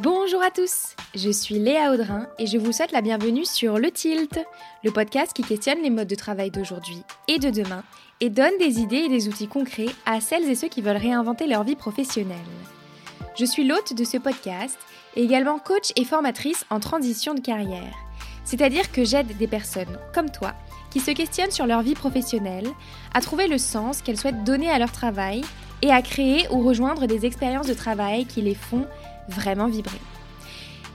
[0.00, 3.92] Bonjour à tous, je suis Léa Audrin et je vous souhaite la bienvenue sur Le
[3.92, 4.40] Tilt,
[4.82, 7.84] le podcast qui questionne les modes de travail d'aujourd'hui et de demain
[8.20, 11.46] et donne des idées et des outils concrets à celles et ceux qui veulent réinventer
[11.46, 12.36] leur vie professionnelle.
[13.36, 14.76] Je suis l'hôte de ce podcast
[15.14, 17.94] et également coach et formatrice en transition de carrière.
[18.44, 20.54] C'est-à-dire que j'aide des personnes comme toi
[20.90, 22.68] qui se questionnent sur leur vie professionnelle,
[23.14, 25.42] à trouver le sens qu'elles souhaitent donner à leur travail
[25.82, 28.86] et à créer ou rejoindre des expériences de travail qui les font
[29.28, 30.00] vraiment vibrer.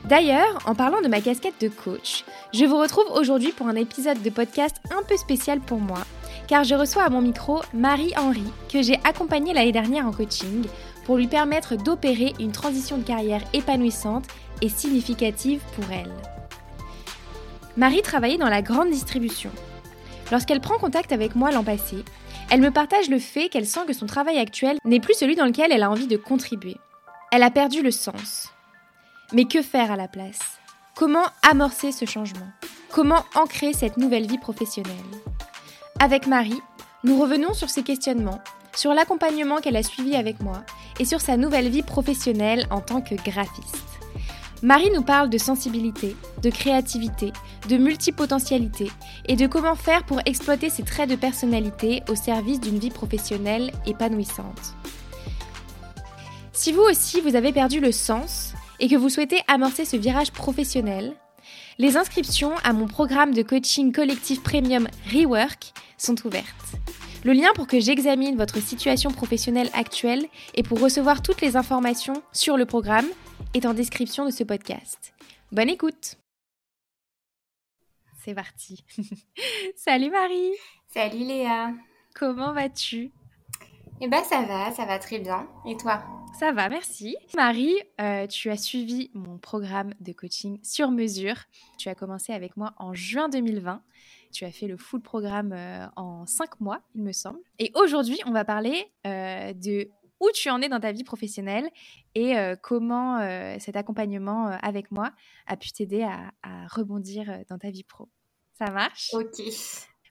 [0.04, 4.22] D'ailleurs, en parlant de ma casquette de coach, je vous retrouve aujourd'hui pour un épisode
[4.22, 6.04] de podcast un peu spécial pour moi,
[6.48, 10.64] car je reçois à mon micro Marie-Henri, que j'ai accompagnée l'année dernière en coaching,
[11.04, 14.24] pour lui permettre d'opérer une transition de carrière épanouissante
[14.62, 16.12] et significative pour elle.
[17.76, 19.50] Marie travaillait dans la grande distribution.
[20.32, 22.04] Lorsqu'elle prend contact avec moi l'an passé,
[22.50, 25.46] elle me partage le fait qu'elle sent que son travail actuel n'est plus celui dans
[25.46, 26.76] lequel elle a envie de contribuer.
[27.32, 28.48] Elle a perdu le sens.
[29.32, 30.58] Mais que faire à la place?
[30.96, 32.48] Comment amorcer ce changement?
[32.90, 34.96] Comment ancrer cette nouvelle vie professionnelle?
[36.00, 36.60] Avec Marie,
[37.04, 38.40] nous revenons sur ces questionnements,
[38.74, 40.64] sur l'accompagnement qu'elle a suivi avec moi
[40.98, 43.76] et sur sa nouvelle vie professionnelle en tant que graphiste.
[44.64, 47.32] Marie nous parle de sensibilité, de créativité,
[47.68, 48.90] de multipotentialité
[49.26, 53.70] et de comment faire pour exploiter ses traits de personnalité au service d'une vie professionnelle
[53.86, 54.74] épanouissante.
[56.60, 60.30] Si vous aussi vous avez perdu le sens et que vous souhaitez amorcer ce virage
[60.30, 61.16] professionnel,
[61.78, 66.76] les inscriptions à mon programme de coaching collectif premium Rework sont ouvertes.
[67.24, 72.22] Le lien pour que j'examine votre situation professionnelle actuelle et pour recevoir toutes les informations
[72.30, 73.08] sur le programme
[73.54, 75.14] est en description de ce podcast.
[75.52, 76.18] Bonne écoute!
[78.22, 78.84] C'est parti.
[79.76, 80.52] Salut Marie!
[80.92, 81.72] Salut Léa!
[82.14, 83.12] Comment vas-tu?
[84.02, 85.46] Eh ben ça va, ça va très bien.
[85.66, 86.02] Et toi?
[86.38, 87.16] Ça va, merci.
[87.34, 91.36] Marie, euh, tu as suivi mon programme de coaching sur mesure.
[91.76, 93.82] Tu as commencé avec moi en juin 2020.
[94.32, 97.40] Tu as fait le full programme euh, en cinq mois, il me semble.
[97.58, 99.90] Et aujourd'hui, on va parler euh, de
[100.20, 101.68] où tu en es dans ta vie professionnelle
[102.14, 105.12] et euh, comment euh, cet accompagnement euh, avec moi
[105.46, 108.08] a pu t'aider à, à, rebondir dans ta vie pro.
[108.58, 109.10] Ça marche?
[109.14, 109.42] Ok.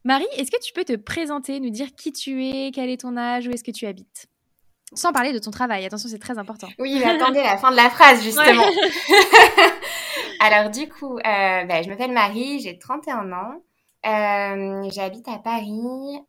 [0.03, 3.17] Marie, est-ce que tu peux te présenter, nous dire qui tu es, quel est ton
[3.17, 4.27] âge, où est-ce que tu habites?
[4.93, 6.67] Sans parler de ton travail, attention, c'est très important.
[6.79, 8.63] Oui, mais attendez la fin de la phrase, justement.
[8.63, 8.89] Ouais.
[10.39, 14.89] Alors du coup, ben, je m'appelle Marie, j'ai 31 ans.
[14.89, 16.19] J'habite à Paris,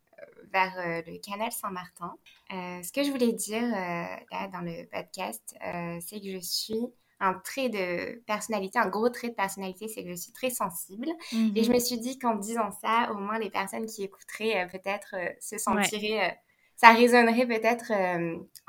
[0.51, 2.13] vers euh, le canal Saint-Martin.
[2.53, 5.55] Euh, ce que je voulais dire euh, là dans le podcast,
[6.01, 6.85] c'est que je suis
[7.21, 11.09] un trait de personnalité, un gros trait de personnalité, c'est que je suis très sensible.
[11.31, 11.57] -hmm.
[11.57, 15.11] Et je me suis dit qu'en disant ça, au moins les personnes qui écouteraient peut-être
[15.39, 16.19] se sentiraient...
[16.27, 16.37] Ouais.
[16.81, 17.91] ça résonnerait peut-être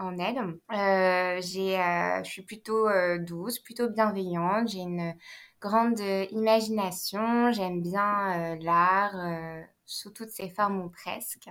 [0.07, 0.43] en elles.
[1.49, 1.77] j'ai,
[2.25, 2.87] je suis plutôt
[3.31, 4.69] douce, plutôt bienveillante.
[4.73, 5.15] J'ai une
[5.67, 6.01] grande
[6.41, 7.53] imagination.
[7.57, 9.17] J'aime bien l'art
[9.87, 11.49] sous toutes ses formes ou presque.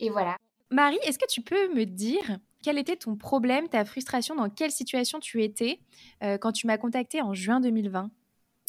[0.00, 0.36] Et voilà.
[0.70, 2.26] Marie, est-ce que tu peux me dire
[2.62, 5.80] quel était ton problème, ta frustration, dans quelle situation tu étais
[6.22, 8.10] euh, quand tu m'as contactée en juin 2020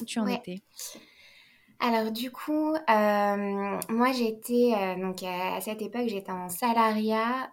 [0.02, 0.36] Où tu en ouais.
[0.36, 0.62] étais?
[1.80, 7.50] Alors du coup, euh, moi j'étais, euh, donc à, à, cette époque, j'étais en salariat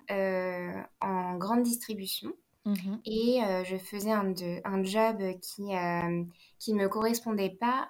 [1.01, 2.33] en grande distribution
[2.65, 2.97] mmh.
[3.05, 5.69] et je faisais un, de, un, job qui,
[6.59, 7.89] qui ne me correspondait pas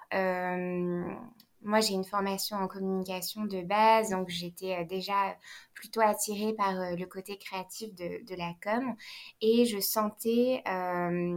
[1.61, 5.35] moi, j'ai une formation en communication de base, donc j'étais déjà
[5.73, 8.95] plutôt attirée par le côté créatif de, de la com.
[9.41, 11.35] Et je sentais euh,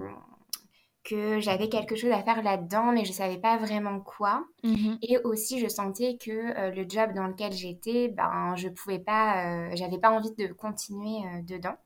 [1.05, 4.45] que j'avais quelque chose à faire là-dedans, mais je ne savais pas vraiment quoi.
[4.63, 4.95] Mmh.
[5.03, 9.47] Et aussi, je sentais que euh, le job dans lequel j'étais, ben, je pouvais pas,
[9.47, 11.77] euh, j'avais pas envie de continuer dedans.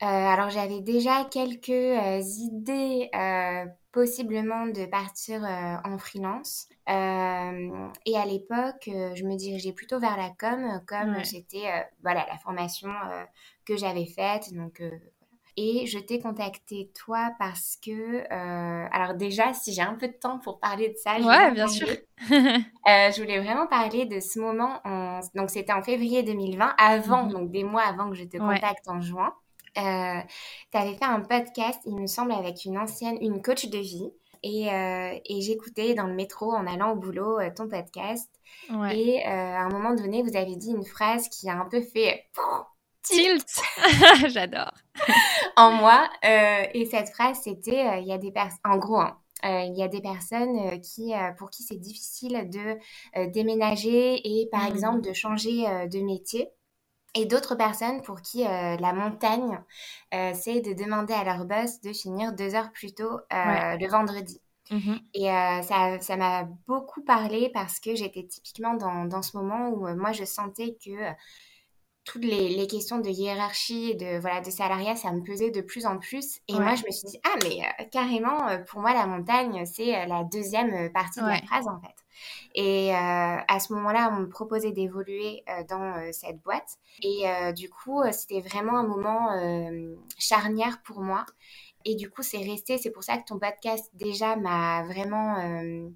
[0.00, 3.10] Alors, j'avais déjà quelques idées
[3.94, 6.68] possiblement de partir euh, en freelance.
[6.90, 11.24] Euh, et à l'époque, euh, je me dirigeais plutôt vers la com, comme ouais.
[11.24, 12.90] c'était voilà, la formation
[13.64, 14.52] que j'avais faite.
[14.52, 14.82] Donc,
[15.56, 18.24] et je t'ai contacté toi parce que,
[18.92, 21.86] alors déjà, si j'ai un peu de temps pour parler de ça, ouais, bien sûr.
[22.28, 24.80] je voulais vraiment parler de ce moment.
[24.84, 27.32] En, donc, c'était en février 2020, avant, mm -hmm.
[27.32, 28.96] donc des mois avant que je te contacte ouais.
[28.96, 29.32] en juin.
[29.78, 30.20] Euh,
[30.70, 34.10] tu avais fait un podcast, il me semble, avec une ancienne, une coach de vie.
[34.44, 38.30] Et, euh, et j'écoutais dans le métro en allant au boulot euh, ton podcast.
[38.70, 38.98] Ouais.
[38.98, 41.80] Et euh, à un moment donné, vous avez dit une phrase qui a un peu
[41.80, 42.26] fait
[43.02, 43.48] tilt.
[44.28, 44.74] J'adore.
[45.56, 46.10] en moi.
[46.22, 49.88] et cette phrase, c'était il y a des personnes, en gros, hein, il y a
[49.88, 54.74] des personnes qui, pour qui c'est difficile de déménager et par mmh.
[54.74, 56.50] exemple de changer de métier.
[57.14, 59.60] Et d'autres personnes pour qui la montagne,
[60.10, 64.40] c'est de demander à leur boss de finir deux heures plus tôt le vendredi.
[64.70, 69.68] Mmh et ça, ça m'a beaucoup parlé parce que j'étais typiquement dans, dans, ce moment
[69.68, 70.90] où moi je sentais que
[72.04, 75.60] toutes les, les, questions de hiérarchie et de, voilà, de salariat, ça me pesait de
[75.60, 76.40] plus en plus.
[76.48, 80.24] Et moi, je me suis dit, ah, mais carrément, pour moi, la montagne, c'est la
[80.24, 81.94] deuxième partie de la phrase, en fait.
[82.54, 86.76] Et à ce moment-là, on me proposait d'évoluer dans cette boîte.
[87.02, 87.24] Et
[87.54, 89.30] du coup, c'était vraiment un moment
[90.18, 91.24] charnière pour moi.
[91.84, 92.78] Et du coup, c'est resté.
[92.78, 95.88] C'est pour ça que ton podcast, déjà, m'a vraiment euh,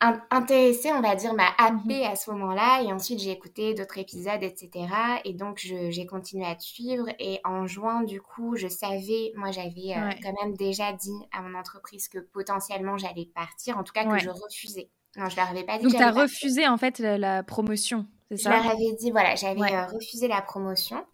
[0.00, 2.12] intéressée, on va dire, m'a happé mhm.
[2.12, 2.82] à ce moment-là.
[2.82, 4.86] Et ensuite, j'ai écouté d'autres épisodes, etc.
[5.24, 7.06] Et donc, j'ai continué à te suivre.
[7.18, 11.42] Et en juin, du coup, je savais, moi, j'avais euh, quand même déjà dit à
[11.42, 13.78] mon entreprise que potentiellement, j'allais partir.
[13.78, 14.90] En tout cas, que je refusais.
[15.16, 15.84] Non, je leur avais pas dit.
[15.84, 18.50] Donc, tu as refusé, en fait, la, promotion, c'est ça?
[18.50, 21.04] Je leur avais dit, voilà, j'avais euh, refusé la promotion.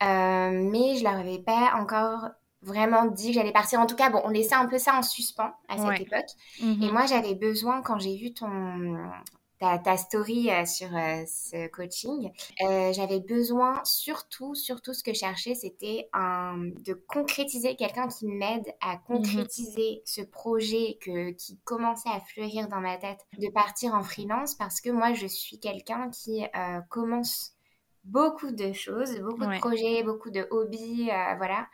[0.00, 2.28] mais je leur avais pas encore
[2.66, 3.80] vraiment dit que j'allais partir.
[3.80, 6.30] En tout cas, bon, on laissait un peu ça en suspens à cette époque.
[6.60, 6.82] Mhm.
[6.82, 9.08] Et moi, j'avais besoin, quand j'ai vu ton,
[9.58, 12.30] ta, story euh, sur euh, ce coaching,
[12.62, 18.66] euh, j'avais besoin, surtout, surtout ce que je cherchais, c'était de concrétiser quelqu'un qui m'aide
[18.80, 19.02] à mhm.
[19.06, 24.54] concrétiser ce projet que, qui commençait à fleurir dans ma tête, de partir en freelance,
[24.54, 26.44] parce que moi, je suis quelqu'un qui
[26.90, 27.52] commence
[28.04, 31.66] beaucoup de choses, beaucoup de projets, beaucoup de hobbies, voilà.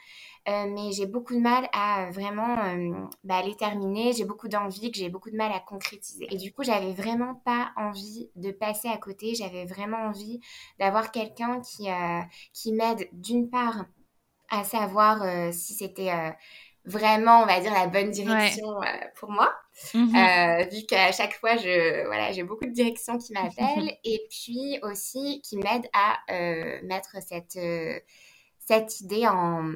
[0.48, 4.12] Euh, mais j'ai beaucoup de mal à vraiment euh, bah, les terminer.
[4.12, 6.26] J'ai beaucoup d'envie, que j'ai beaucoup de mal à concrétiser.
[6.30, 9.34] Et du coup, j'avais vraiment pas envie de passer à côté.
[9.36, 10.40] J'avais vraiment envie
[10.80, 12.20] d'avoir quelqu'un qui, euh,
[12.52, 13.84] qui m'aide d'une part
[14.50, 15.22] à savoir
[15.54, 16.10] si c'était
[16.84, 18.66] vraiment, on va dire, la bonne direction
[19.14, 19.50] pour moi.
[19.94, 20.14] Mmh
[20.70, 23.96] vu qu'à chaque fois, je, voilà, j'ai beaucoup de directions qui m'appellent.
[24.04, 26.18] et puis aussi qui m'aident à
[26.82, 27.58] mettre cette,
[28.58, 29.72] cette idée en,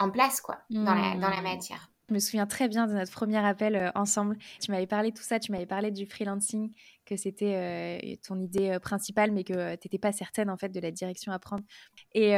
[0.00, 1.44] en place, quoi, dans, la, dans la mmh.
[1.44, 1.90] matière.
[2.10, 4.36] Je me souviens très bien de notre premier appel euh, ensemble.
[4.60, 6.72] Tu m'avais parlé de tout ça, tu m'avais parlé du freelancing,
[7.06, 7.54] que c'était
[8.02, 10.90] euh, ton idée euh, principale, mais que tu n'étais pas certaine en fait de la
[10.90, 11.62] direction à prendre.
[12.12, 12.32] Et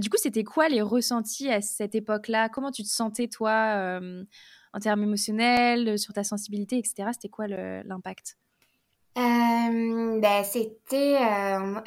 [0.00, 2.48] du coup, c'était quoi les ressentis à cette époque-là?
[2.48, 4.00] Comment tu te sentais toi
[4.72, 7.10] en termes émotionnels, sur ta sensibilité, etc.
[7.12, 8.36] C'était quoi l'impact?
[9.16, 11.18] Ben, c'était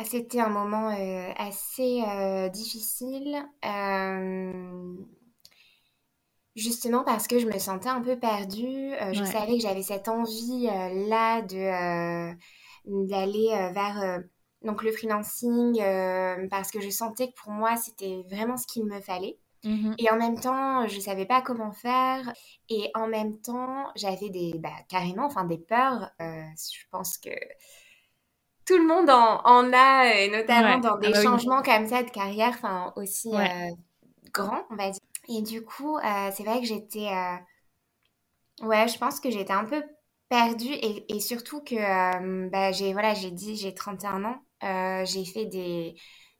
[0.06, 0.90] c'était un moment
[1.38, 2.02] assez
[2.54, 3.46] difficile
[6.56, 10.68] justement parce que je me sentais un peu perdue je savais que j'avais cette envie
[11.10, 12.34] là de
[12.86, 14.22] d'aller vers
[14.64, 15.80] donc le freelancing
[16.50, 20.10] parce que je sentais que pour moi c'était vraiment ce qu'il me fallait Mmh et
[20.12, 22.32] en même temps, je savais pas comment faire.
[22.70, 26.10] Et en même temps, j'avais des, bah, carrément, enfin, des peurs.
[26.22, 27.30] Euh, je pense que
[28.66, 32.04] tout le monde en, en a, et notamment dans ah des bah changements comme ça
[32.04, 33.70] de carrière, enfin, aussi euh,
[34.34, 35.02] grands, on va dire.
[35.30, 37.10] Et du coup, euh, c'est vrai que j'étais,
[38.62, 39.84] ouais, je pense que j'étais un peu
[40.30, 44.42] perdue et, et surtout que, bah, j'ai, voilà, j'ai dit, j'ai 31 ans,
[45.06, 45.96] j'ai fait des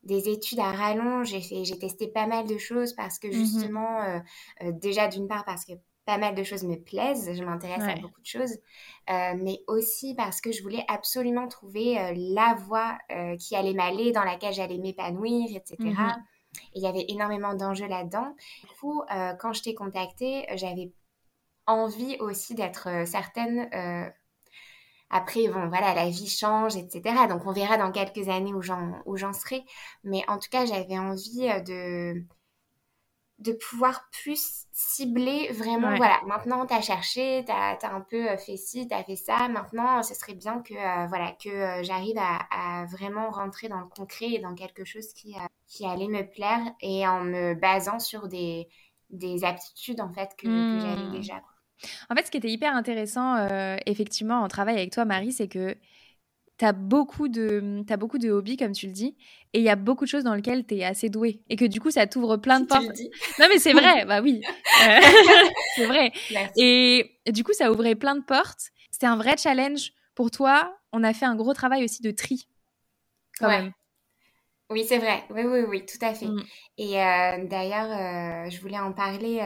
[0.08, 1.28] des études à rallonge.
[1.28, 4.20] J'ai fait, j'ai testé pas mal de choses parce que mmh justement, euh,
[4.64, 5.74] euh, déjà d'une part parce que
[6.06, 8.54] pas mal de choses me plaisent, je m'intéresse à beaucoup de choses,
[9.10, 12.98] euh, mais aussi parce que je voulais absolument trouver la voie
[13.38, 15.76] qui allait m'aller, dans laquelle j'allais m'épanouir, etc.
[15.80, 16.24] Mmh
[16.74, 18.34] Et il y avait énormément d'enjeux là-dedans.
[18.62, 19.04] Du coup,
[19.42, 20.94] quand je t'ai contactée, j'avais
[21.66, 23.68] envie aussi d'être certaine
[25.10, 27.28] après, bon, voilà, la vie change, etc.
[27.30, 29.64] Donc, on verra dans quelques années où j'en, où j'en serai.
[30.04, 32.26] Mais en tout cas, j'avais envie euh, de,
[33.40, 38.38] de pouvoir plus cibler vraiment, voilà, maintenant, tu as cherché, tu as, un peu euh,
[38.38, 39.48] fait ci, tu as fait ça.
[39.48, 44.32] Maintenant, ce serait bien que, euh, voilà, que j'arrive à, vraiment rentrer dans le concret
[44.32, 45.36] et dans quelque chose qui,
[45.68, 48.68] qui allait me plaire et en me basant sur des,
[49.10, 51.12] des aptitudes, en fait, que, que j'avais mmh.
[51.12, 51.42] déjà.
[52.10, 55.48] En fait, ce qui était hyper intéressant, euh, effectivement, en travail avec toi, Marie, c'est
[55.48, 55.76] que
[56.58, 59.16] tu as beaucoup, de, as beaucoup de hobbies, comme tu le dis,
[59.54, 61.42] et il y a beaucoup de choses dans lesquelles tu es assez douée.
[61.50, 63.00] Et que du coup, ça t'ouvre plein de portes.
[63.40, 64.42] Non, mais c'est vrai, bah oui.
[64.80, 65.00] Euh,
[65.76, 66.12] c'est vrai.
[66.56, 68.70] Et, du coup, ça ouvrait plein de portes.
[68.92, 70.78] C'était un vrai challenge pour toi.
[70.92, 72.48] On a fait un gros travail aussi de tri,
[73.40, 73.72] quand même.
[74.70, 75.24] Oui, c'est vrai.
[75.32, 76.28] Oui, oui, oui, tout à fait.
[76.28, 76.44] Mm.
[76.78, 79.40] Et euh, d'ailleurs, je voulais en parler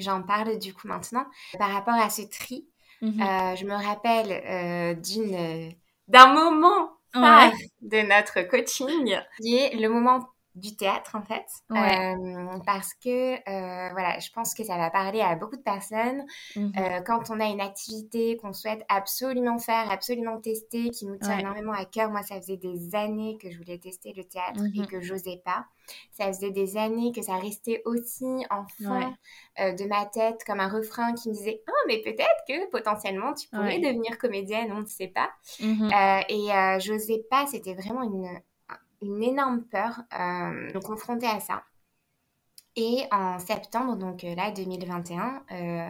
[0.00, 1.26] j'en parle du coup maintenant.
[1.58, 2.66] Par rapport à ce tri,
[3.02, 3.20] mhm.
[3.20, 5.72] euh, je me rappelle euh, d'une
[6.08, 7.52] d'un moment phare
[7.82, 10.28] de notre coaching, qui est le moment
[10.58, 11.46] du théâtre en fait.
[11.70, 16.24] Euh, parce que euh, voilà je pense que ça va parler à beaucoup de personnes.
[16.56, 21.16] Mmh euh, quand on a une activité qu'on souhaite absolument faire absolument tester qui nous
[21.16, 24.60] tient énormément à cœur moi ça faisait des années que je voulais tester le théâtre
[24.74, 25.64] et mmh que j'osais pas.
[26.12, 29.14] Ça faisait des années que ça restait aussi en fond
[29.58, 33.48] de ma tête comme un refrain qui me disait oh mais peut-être que potentiellement tu
[33.48, 35.30] pourrais devenir comédienne on ne sait pas.
[35.60, 35.90] Mmh
[36.28, 37.46] et j'osais pas.
[37.46, 38.40] C'était vraiment une
[39.02, 41.62] une énorme peur euh, de confronter à ça.
[42.76, 45.88] Et en septembre, donc euh, là, 2021, euh,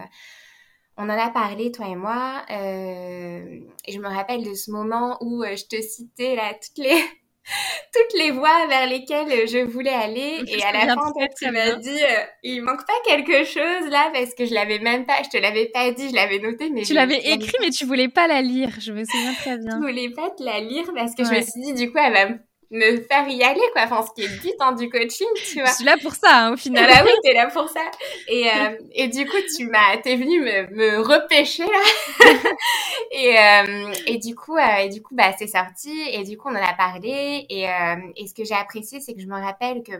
[0.97, 2.43] on en a parlé, toi et moi.
[2.49, 7.01] et je me rappelle de ce moment où je te citais là toutes les,
[7.93, 10.43] toutes les voies vers lesquelles je voulais aller.
[10.47, 12.01] Et à la fin, tu m'as dit,
[12.43, 15.67] il manque pas quelque chose là parce que je l'avais même pas, je te l'avais
[15.67, 16.69] pas dit, je l'avais noté.
[16.69, 18.71] mais Tu l'avais écrit, mais tu voulais pas la lire.
[18.81, 19.69] Je me souviens très bien.
[19.71, 22.13] Je voulais pas te la lire parce que je me suis dit, du coup, elle
[22.13, 23.83] va me me faire y aller, quoi.
[23.83, 25.69] Enfin, ce qui est dit dans du coaching, tu vois.
[25.69, 26.87] Je suis là pour ça, hein, au final.
[26.87, 27.81] Bah oui, t'es là pour ça.
[28.27, 32.19] Et, euh, et du coup, tu m'as, t'es venu me, me repêcher, là.
[33.11, 35.91] et, euh, et du coup, euh, et du coup, bah, c'est sorti.
[36.11, 37.45] Et du coup, on en a parlé.
[37.49, 39.93] Et, euh, et ce que j'ai apprécié, c'est que je me rappelle que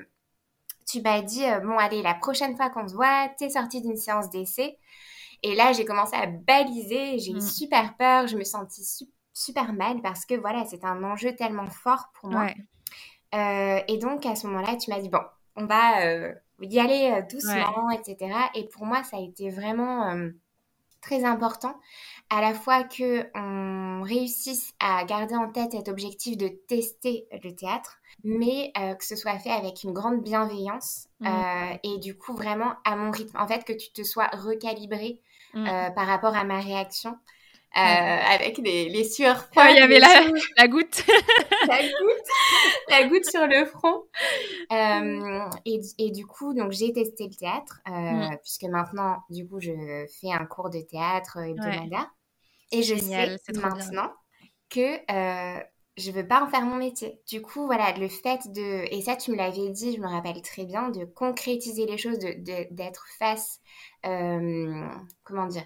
[0.89, 3.97] tu m'as dit, euh, bon, allez, la prochaine fois qu'on se voit, t'es sorti d'une
[3.97, 4.77] séance d'essai.
[5.43, 7.19] Et là, j'ai commencé à baliser.
[7.19, 7.41] J'ai eu mm.
[7.41, 8.27] super peur.
[8.27, 12.29] Je me sentis super super mal parce que voilà, c'est un enjeu tellement fort pour
[12.29, 12.47] moi.
[13.35, 15.21] Euh, et donc à ce moment-là, tu m'as dit bon,
[15.55, 18.35] on va euh, y aller euh, doucement, etc.
[18.55, 20.13] Et pour moi, ça a été vraiment
[21.01, 21.79] très important
[22.29, 27.55] à la fois que on réussisse à garder en tête cet objectif de tester le
[27.55, 31.29] théâtre, mais que ce soit fait avec une grande bienveillance mmh.
[31.83, 33.37] et du coup vraiment à mon rythme.
[33.37, 35.21] En fait, que tu te sois recalibré
[35.53, 35.65] mmh.
[35.95, 37.17] par rapport à ma réaction.
[37.77, 40.07] Euh, avec les, les sueurs il y avait la,
[40.57, 41.05] la, goutte.
[41.67, 42.27] la goutte.
[42.89, 44.05] La goutte sur le front.
[44.71, 48.37] Euh, et, et, du coup, donc j'ai testé le théâtre, euh, mm.
[48.41, 49.71] puisque maintenant, du coup, je
[50.19, 52.09] fais un cours de théâtre hebdomadaire.
[52.71, 54.11] Et je sais maintenant
[54.69, 54.97] que
[55.97, 57.21] je veux pas en faire mon métier.
[57.27, 60.41] Du coup, voilà, le fait de, et ça tu me l'avais dit, je me rappelle
[60.41, 63.59] très bien, de concrétiser les choses, d'être de, d'être face,
[64.01, 65.65] comment dire,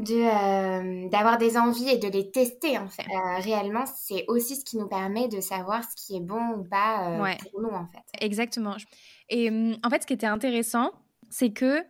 [0.00, 3.02] de euh, d'avoir des envies et de les tester en fait.
[3.02, 6.64] Euh, réellement, c'est aussi ce qui nous permet de savoir ce qui est bon ou
[6.64, 8.02] pas euh, pour nous en fait.
[8.20, 8.76] Exactement.
[9.28, 10.92] Et hum, en fait, ce qui était intéressant,
[11.28, 11.82] c'est que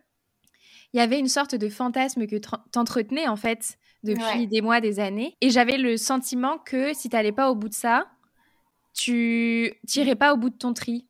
[0.93, 2.35] il y avait une sorte de fantasme que
[2.71, 7.31] t'entretenais en fait depuis des mois, des années, et j'avais le sentiment que si t'allais
[7.31, 8.07] pas au bout de ça,
[8.93, 11.07] tu t'irais pas au bout de ton tri.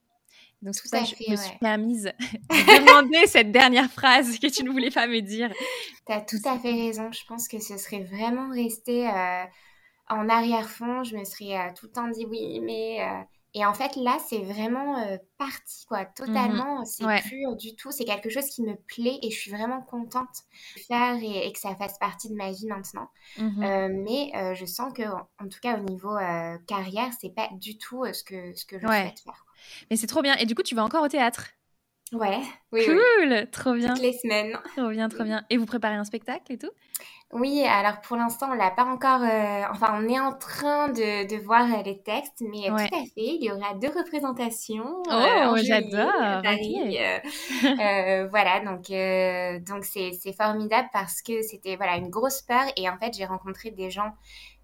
[0.62, 2.04] Donc, c'est pour ça que je me suis permise
[2.50, 5.52] de demander cette dernière phrase que tu ne voulais pas me dire.
[6.06, 7.12] Tu as tout à fait raison.
[7.12, 9.44] Je pense que ce serait vraiment resté euh,
[10.10, 11.04] en arrière-fond.
[11.04, 14.18] Je me serais euh, tout le temps dit oui, mais euh, et en fait, là,
[14.30, 16.82] c'est vraiment euh, parti, quoi, totalement.
[16.82, 17.92] Mmh c'est plus du tout.
[17.92, 20.46] C'est quelque chose qui me plaît et je suis vraiment contente
[20.78, 23.10] de faire et, que ça fasse partie de ma vie maintenant.
[23.38, 26.16] Mmh euh, mais euh, je sens que, en, tout cas, au niveau
[26.66, 29.46] carrière, c'est pas du tout ce que, ce que je souhaite faire.
[29.90, 30.36] Mais c'est trop bien.
[30.36, 31.48] Et du coup, tu vas encore au théâtre
[32.14, 32.42] Ouais.
[32.74, 33.94] Oui, cool, trop bien.
[33.94, 34.58] Toutes les semaines.
[34.76, 35.46] Trop bien, trop bien.
[35.50, 36.72] Et vous préparez un spectacle et tout?
[37.34, 39.22] Oui, alors pour l'instant, on l'a pas encore.
[39.22, 43.06] Euh, enfin, on est en train de, de voir euh, les textes, mais tout à
[43.06, 43.12] fait.
[43.16, 45.02] Il y aura deux représentations.
[45.10, 46.12] Euh, oh, j'adore.
[48.30, 48.92] voilà, donc
[49.66, 53.72] donc c'est formidable parce que c'était voilà une grosse peur et en fait j'ai rencontré
[53.72, 54.12] des gens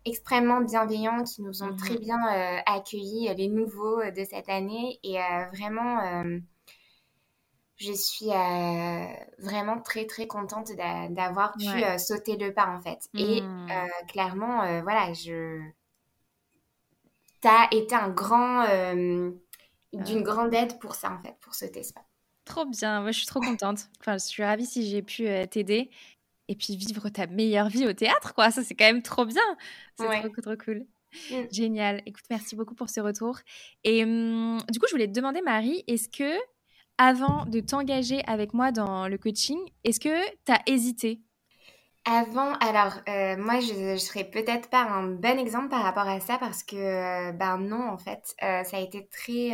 [0.07, 2.19] extrêmement bienveillants qui nous ont très mmh bien
[2.65, 5.17] accueillis, les nouveaux de cette année et
[5.53, 6.39] vraiment
[7.77, 9.05] je suis euh,
[9.37, 10.71] vraiment très très contente
[11.11, 12.99] d'avoir pu euh, sauter le pas en fait.
[13.13, 13.67] Et mmh.
[13.69, 15.61] euh, clairement, voilà, je.
[17.39, 18.65] T'as été un grand.
[19.93, 22.05] d'une grande aide pour ça en fait, pour sauter ce pas.
[22.45, 23.89] Trop bien, moi je suis trop contente.
[23.99, 25.89] Enfin, je suis ravie si j'ai pu t'aider.
[26.47, 28.51] Et puis vivre ta meilleure vie au théâtre, quoi.
[28.51, 29.41] Ça, c'est quand même trop bien.
[29.97, 30.85] C'est trop, trop cool.
[31.31, 31.35] Mmh.
[31.51, 32.01] Génial.
[32.05, 33.39] Écoute, merci beaucoup pour ce retour.
[33.83, 36.37] Et hum, du coup, je voulais te demander, Marie, est-ce que
[36.97, 41.21] avant de t'engager avec moi dans le coaching, est-ce que tu as hésité?
[42.05, 46.21] Avant, alors euh, moi je, ne serais peut-être pas un bon exemple par rapport à
[46.21, 49.51] ça parce que euh, ben non en fait euh, ça a été très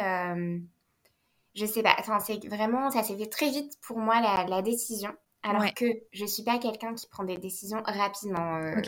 [1.55, 5.15] je sais pas enfin c'est vraiment ça s'est fait très vite pour moi la décision
[5.43, 8.55] alors que je suis pas quelqu'un qui prend des décisions rapidement.
[8.55, 8.81] Euh,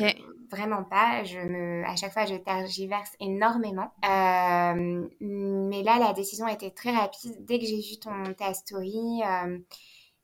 [0.49, 1.23] vraiment pas.
[1.25, 3.91] Je me, à chaque fois, je tergiverse énormément.
[4.05, 7.35] Euh, mais là, la décision a été très rapide.
[7.45, 9.59] Dès que j'ai vu ton ta story, euh,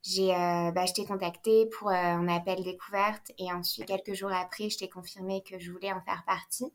[0.04, 4.78] j'ai, bah, je t'ai contacté pour un appel découverte et ensuite quelques jours après, je
[4.78, 6.72] t'ai confirmé que je voulais en faire partie.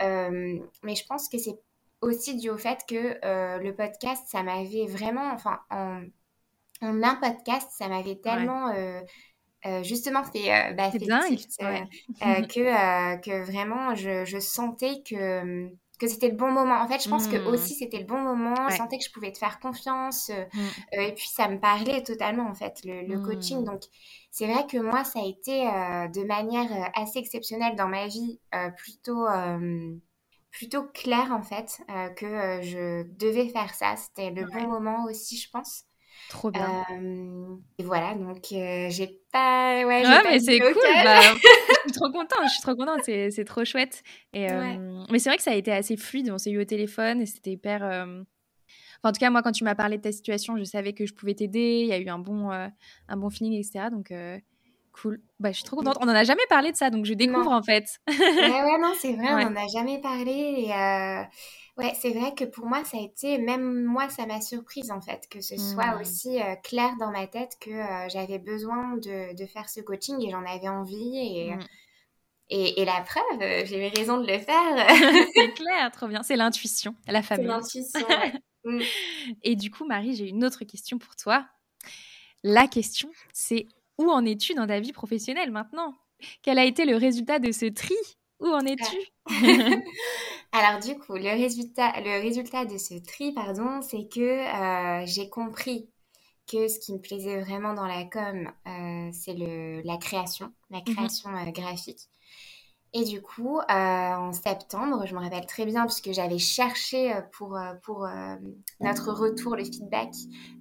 [0.00, 1.58] mais je pense que c'est
[2.00, 3.18] aussi dû au fait que
[3.62, 6.02] le podcast, ça m'avait vraiment, enfin, en,
[6.82, 8.72] en, un podcast, ça m'avait tellement
[9.82, 10.98] justement fait, bah, fait
[12.48, 15.70] que, que vraiment, je, je sentais que
[16.02, 16.80] que c'était le bon moment.
[16.80, 17.46] En fait, je pense que mmh.
[17.46, 18.68] aussi c'était le bon moment.
[18.68, 20.30] Je sentais que je pouvais te faire confiance.
[20.30, 20.58] Euh, mmh.
[20.98, 23.60] euh, et puis ça me parlait totalement en fait le, coaching.
[23.60, 23.64] Mmh.
[23.64, 23.82] Donc
[24.32, 28.40] c'est vrai que moi ça a été euh, de manière assez exceptionnelle dans ma vie,
[28.76, 29.26] plutôt
[30.50, 31.80] plutôt clair en fait
[32.16, 33.94] que je devais faire ça.
[33.96, 35.84] C'était le bon moment aussi, je pense.
[36.28, 36.84] Trop bien.
[37.78, 39.84] et voilà, donc j'ai pas.
[39.84, 40.74] Ouais, mais c'est cool.
[41.04, 41.20] Bah,
[41.86, 42.40] je suis trop contente.
[42.44, 43.00] Je suis trop contente.
[43.04, 44.02] C'est trop chouette.
[44.32, 44.46] Et,
[45.10, 46.30] mais c'est vrai que ça a été assez fluide.
[46.30, 47.82] On s'est eu au téléphone et c'était hyper.
[49.02, 51.14] en tout cas, moi, quand tu m'as parlé de ta situation, je savais que je
[51.14, 51.80] pouvais t'aider.
[51.82, 53.90] Il y a eu un bon, un bon feeling, etc.
[53.90, 54.12] Donc,
[54.92, 55.20] cool.
[55.40, 55.98] Bah, je suis trop contente.
[56.00, 58.00] On n'en a jamais parlé de ça, donc je découvre en fait.
[58.08, 60.66] ouais, ouais, non, c'est vrai, on n'en a jamais parlé.
[60.66, 60.72] Et,
[61.82, 65.00] Ouais, c'est vrai que pour moi, ça a été, même moi, ça m'a surprise en
[65.00, 66.00] fait, que ce soit mmh.
[66.00, 70.24] aussi euh, clair dans ma tête que euh, j'avais besoin de, de, faire ce coaching
[70.24, 71.16] et j'en avais envie.
[71.16, 71.60] Et, mmh.
[72.50, 74.86] et, et, la preuve, euh, j'ai eu raison de le faire.
[75.34, 76.22] c'est clair, trop bien.
[76.22, 77.46] C'est l'intuition, la famille.
[77.46, 78.06] C'est l'intuition,
[78.64, 78.80] mmh.
[79.42, 81.44] Et du coup, Marie, j'ai une autre question pour toi.
[82.44, 83.66] La question, c'est
[83.98, 85.94] où en es-tu dans ta vie professionnelle maintenant?
[86.42, 87.96] Quel a été le résultat de ce tri?
[88.42, 88.96] Où en es-tu?
[90.52, 95.30] Alors du coup, le résultat, le résultat de ce tri, pardon, c'est que euh, j'ai
[95.30, 95.88] compris
[96.46, 99.34] que ce qui me plaisait vraiment dans la com, euh, c'est
[99.84, 102.08] la création, la mmh création euh, graphique.
[102.94, 107.22] Et du coup, euh, en septembre, je me rappelle très bien puisque j'avais cherché euh,
[107.32, 108.06] pour, euh, pour
[108.80, 110.10] notre retour, le feedback,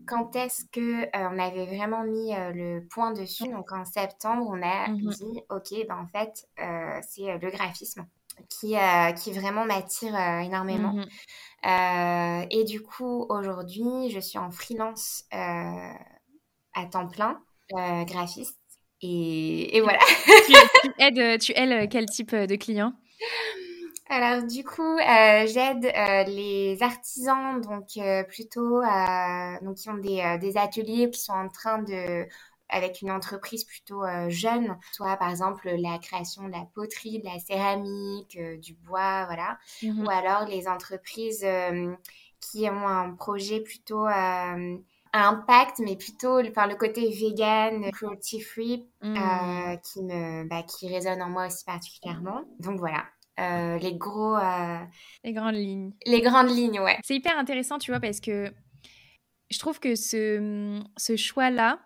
[0.07, 3.49] quand est-ce que on avait vraiment mis le point dessus.
[3.49, 6.47] Donc en septembre, on a mmh dit, ok, ben en fait,
[7.07, 8.05] c'est le graphisme
[8.49, 8.75] qui,
[9.17, 10.93] qui vraiment m'attire énormément.
[10.93, 11.05] Mmh
[11.63, 17.41] et du coup, aujourd'hui, je suis en freelance à temps plein,
[18.05, 18.60] graphiste.
[19.03, 19.99] Et, voilà.
[20.47, 22.93] tu, aides, tu aides quel type de client?
[24.11, 28.81] Alors du coup, euh, j'aide euh, les artisans, donc euh, plutôt,
[29.61, 32.27] donc qui ont des, des, ateliers qui sont en train de,
[32.67, 37.39] avec une entreprise plutôt jeune, soit par exemple la création de la poterie, de la
[37.39, 41.47] céramique, du bois, voilà, mmh ou alors les entreprises
[42.41, 44.07] qui ont un projet plutôt
[45.13, 51.21] impact, mais plutôt par le côté vegan, cruelty free, euh, qui me, bah, qui résonne
[51.21, 52.43] en moi aussi particulièrement.
[52.59, 53.03] Donc voilà.
[53.39, 54.35] Euh, les gros.
[54.35, 54.79] Euh,
[55.23, 55.91] les grandes lignes.
[56.05, 56.97] Les grandes lignes, ouais.
[57.03, 58.53] C'est hyper intéressant, tu vois, parce que
[59.49, 61.79] je trouve que ce, ce choix-là,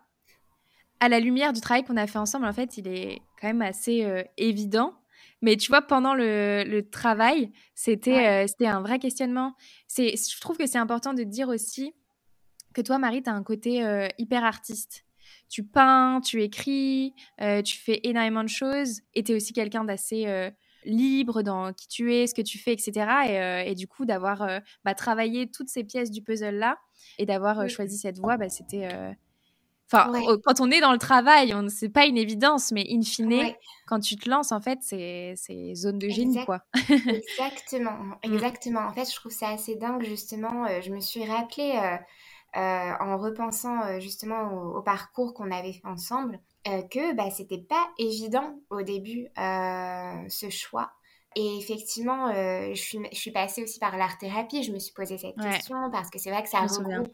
[0.99, 3.61] à la lumière du travail qu'on a fait ensemble, en fait, il est quand même
[3.61, 4.93] assez évident.
[5.41, 9.53] Mais tu vois, pendant le, le travail, c'était c'était un vrai questionnement.
[9.97, 11.93] Je trouve que c'est important de dire aussi
[12.75, 15.05] que toi, Marie, tu as un côté euh, hyper artiste.
[15.49, 19.85] Tu peins, tu écris, euh, tu fais énormément de choses et tu es aussi quelqu'un
[19.85, 20.51] d'assez euh,
[20.83, 23.63] libre dans qui tu es, ce que tu fais, etc.
[23.65, 24.47] Et, du coup, d'avoir
[24.83, 26.77] bah, travaillé toutes ces pièces du puzzle-là
[27.17, 28.87] et d'avoir choisi cette voie, bah, c'était...
[29.91, 30.11] Enfin,
[30.43, 33.53] quand on est dans le travail, c'est pas une évidence, mais in fine,
[33.85, 35.35] quand tu te lances, en fait, c'est
[35.75, 36.61] zone de génie, quoi.
[36.89, 38.33] exactement, mm.
[38.33, 38.81] exactement.
[38.81, 40.67] En fait, je trouve ça assez dingue, justement.
[40.81, 41.97] je me suis rappelé euh,
[42.55, 47.89] en repensant euh, justement au, parcours qu'on avait fait ensemble, euh, que bah, c'était pas
[47.97, 50.91] évident au début ce choix.
[51.37, 54.63] Et effectivement, je, suis, je suis passée aussi par l'art-thérapie.
[54.63, 57.13] Je me suis posé cette question parce que c'est vrai que ça regroupe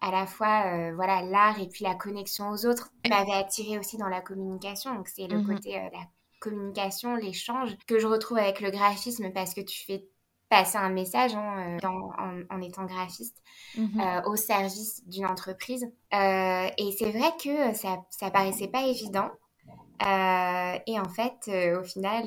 [0.00, 2.90] à la fois voilà l'art et puis la connexion aux autres.
[3.10, 4.94] m'avait attirée aussi dans la communication.
[4.94, 6.08] Donc c'est le mmh côté la
[6.40, 10.08] communication, l'échange que je retrouve avec le graphisme parce que tu fais
[10.48, 13.42] passer un message hein, euh, en, étant graphiste
[13.76, 15.84] mmh euh, au service d'une entreprise.
[16.14, 19.30] Euh, et c'est vrai que ça, ça paraissait pas évident.
[20.00, 22.24] et en fait, au final,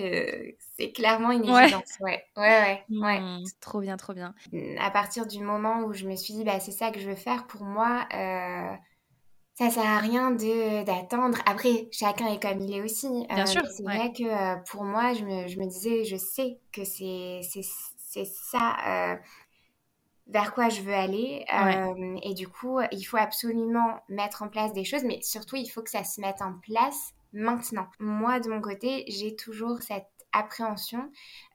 [0.77, 1.97] c'est clairement une évidence.
[1.99, 2.83] Ouais, ouais, ouais.
[2.89, 3.19] ouais.
[3.19, 4.33] Mmh, trop bien, trop bien.
[4.79, 7.15] À partir du moment où je me suis dit, bah, c'est ça que je veux
[7.15, 8.07] faire, pour moi,
[9.55, 11.37] ça sert à rien de d'attendre.
[11.45, 13.25] Après, chacun est comme il est aussi.
[13.33, 13.65] Bien sûr.
[13.65, 17.41] C'est vrai que pour moi, je me, je me, disais, je sais que c'est
[18.11, 19.15] c'est ça euh,
[20.27, 21.45] vers quoi je veux aller.
[21.53, 25.67] Euh, et du coup, il faut absolument mettre en place des choses, mais surtout, il
[25.67, 27.87] faut que ça se mette en place maintenant.
[27.99, 31.09] Moi, de mon côté, j'ai toujours cette appréhension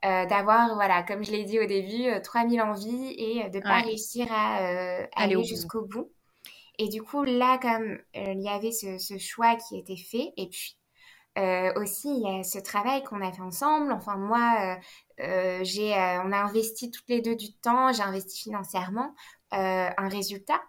[0.05, 3.81] euh, d'avoir, voilà, comme je l'ai dit au début, 3000 envies et de ne pas
[3.81, 6.11] réussir à aller jusqu'au bout.
[6.79, 10.47] Et du coup, là, comme il y avait ce, ce, choix qui était fait, et
[10.47, 10.77] puis
[11.75, 13.91] aussi, il y a ce travail qu'on a fait ensemble.
[13.91, 14.77] Enfin, moi,
[15.17, 19.13] j'ai, on a investi toutes les deux du temps, j'ai investi financièrement
[19.51, 20.61] un résultat.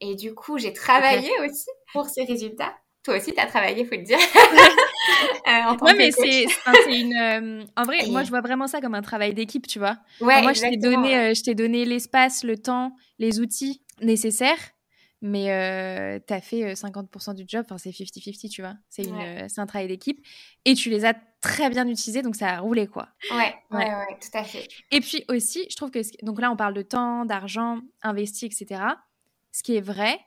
[0.00, 2.74] Et du coup, j'ai travaillé aussi pour ces résultats.
[3.02, 4.18] Toi aussi, tu as travaillé, faut le dire.
[5.48, 6.46] euh, mais c'est
[6.88, 7.14] une.
[7.14, 9.96] Euh, en vrai, moi, je vois vraiment ça comme un travail d'équipe, tu vois.
[10.20, 14.58] Ouais, moi, je t'ai donné, euh, je t'ai donné l'espace, le temps, les outils nécessaires,
[15.22, 17.64] mais euh, tu as fait 50% du job.
[17.64, 18.74] Enfin, c'est 50-50, tu vois.
[18.88, 19.04] C'est
[19.48, 20.24] c'est un travail d'équipe.
[20.64, 23.08] Et tu les as très bien utilisés, donc ça a roulé, quoi.
[23.30, 24.68] Ouais, ouais, ouais, tout à fait.
[24.90, 26.00] Et puis aussi, je trouve que.
[26.24, 28.94] Donc là, on parle de temps, d'argent investi, etc
[29.56, 30.20] ce qui est vrai,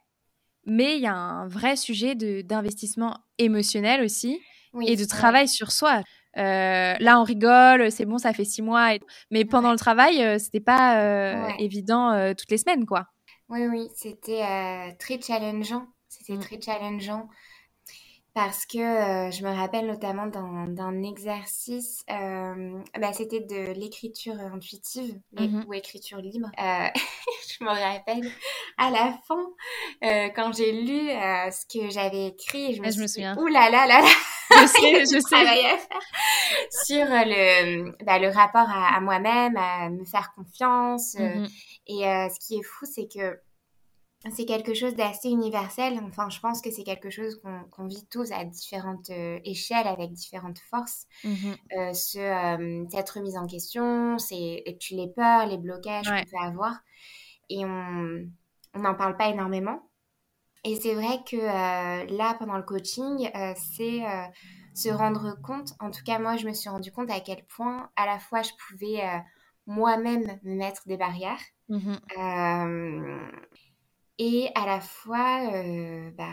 [0.66, 4.40] mais il y a un vrai sujet d'investissement émotionnel aussi
[4.82, 6.02] et de travail sur soi.
[6.38, 8.94] Euh, là, on rigole, c'est bon, ça fait six mois,
[9.30, 13.08] mais pendant le travail, euh, c'était pas euh, évident toutes les semaines, quoi.
[13.50, 15.88] Oui, oui, c'était très challengeant.
[16.08, 16.40] C'était mmh.
[16.40, 17.30] très challengeant
[18.34, 25.20] parce que euh, je me rappelle notamment d'un exercice, euh, bah, c'était de l'écriture intuitive
[25.34, 26.50] mmh ou écriture libre.
[26.58, 26.88] Euh,
[27.60, 28.32] je me rappelle
[28.78, 31.10] à la fin, quand j'ai lu
[31.52, 33.38] ce que j'avais écrit, je me, je me souviens.
[33.38, 34.08] Ouh là là là là
[34.52, 35.80] Je sais, je sais.
[36.72, 41.16] sur le, bah, le rapport à, moi-même, à me faire confiance.
[41.20, 41.46] Mmh
[41.90, 43.38] et ce qui est fou, c'est que
[44.32, 45.98] c'est quelque chose d'assez universel.
[46.04, 50.12] Enfin, je pense que c'est quelque chose qu'on vit tous à différentes euh, échelles, avec
[50.12, 51.08] différentes forces.
[51.26, 56.46] Euh, ce, euh, cette remise en question, c'est tu les peurs, les blocages qu'on peut
[56.46, 56.80] avoir.
[57.50, 58.30] Et on
[58.76, 59.90] n'en parle pas énormément.
[60.66, 64.02] Et c'est vrai que là, pendant le coaching, c'est
[64.76, 67.90] se rendre compte, en tout cas moi, je me suis rendu compte à quel point
[67.96, 69.02] à la fois je pouvais
[69.68, 71.42] moi-même me mettre des barrières.
[71.70, 71.96] Mmh
[74.20, 76.28] et à la fois euh, bah,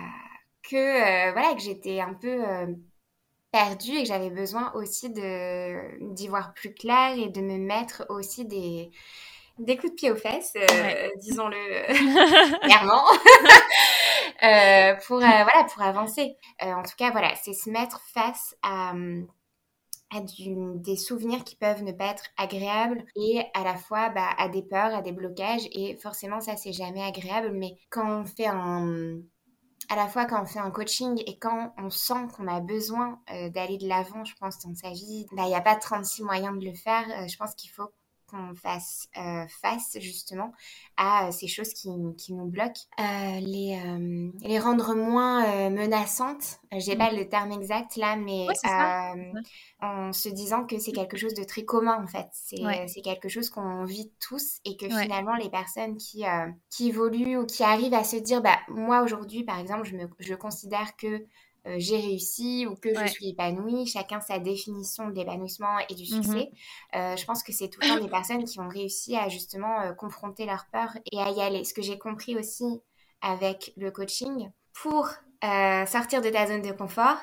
[0.68, 2.66] que euh, voilà que j'étais un peu euh,
[3.52, 8.04] perdue et que j'avais besoin aussi de d'y voir plus clair et de me mettre
[8.10, 8.90] aussi des
[9.58, 10.52] des coups de pied aux fesses,
[11.22, 11.86] disons-le
[12.60, 13.04] clairement,
[15.06, 16.36] pour voilà pour avancer.
[16.60, 18.92] en tout cas voilà, c'est se mettre face à
[20.14, 24.48] à des souvenirs qui peuvent ne pas être agréables et à la fois bah, à
[24.48, 25.66] des peurs, à des blocages.
[25.72, 27.50] Et forcément, ça, c'est jamais agréable.
[27.52, 29.18] Mais quand on fait un.
[29.88, 33.20] À la fois quand on fait un coaching et quand on sent qu'on a besoin
[33.32, 36.24] euh, d'aller de l'avant, je pense, dans sa vie, bah, il n'y a pas 36
[36.24, 37.04] moyens de le faire.
[37.10, 37.92] Euh, je pense qu'il faut
[38.26, 40.52] qu'on fasse euh, face justement
[40.96, 43.80] à euh, ces choses qui, qui nous bloquent, euh, les,
[44.42, 46.60] les rendre moins menaçantes.
[46.72, 46.98] J'ai mmh.
[46.98, 48.46] pas le terme exact là, mais
[49.80, 52.28] en se disant que c'est quelque chose de très commun en fait.
[52.32, 56.24] C'est quelque chose qu'on vit tous et que finalement les personnes qui,
[56.70, 60.08] qui évoluent ou qui arrivent à se dire, bah moi aujourd'hui par exemple, je, me,
[60.18, 61.24] je considère que
[61.66, 63.86] euh, j'ai réussi ou que je suis épanouie.
[63.86, 66.50] Chacun sa définition de l'épanouissement et du mmh succès.
[66.94, 69.80] Euh, je pense que c'est tout le temps des personnes qui ont réussi à justement
[69.80, 71.64] euh, confronter leurs peurs et à y aller.
[71.64, 72.80] Ce que j'ai compris aussi
[73.20, 75.08] avec le coaching, pour
[75.42, 77.18] sortir de ta zone de confort,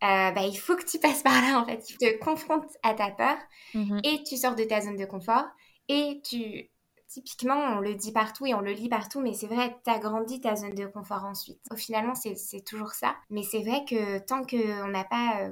[0.00, 1.82] bah, il faut que tu passes par là en fait.
[1.82, 3.36] Tu te confrontes à ta peur
[3.74, 5.46] mmh et tu sors de ta zone de confort
[5.88, 6.70] et tu
[7.10, 10.40] typiquement, on le dit partout et on le lit partout, mais c'est vrai, tu agrandis
[10.40, 11.60] ta zone de confort ensuite.
[11.70, 13.16] Au finalement, c'est toujours ça.
[13.28, 15.50] Mais c'est vrai que tant qu'on n'a pas euh,